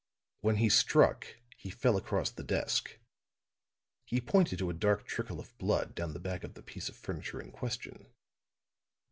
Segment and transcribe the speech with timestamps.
[0.39, 2.97] When he struck he fell across the desk."
[4.03, 6.95] He pointed to a dark trickle of blood down the back of the piece of
[6.95, 8.07] furniture in question.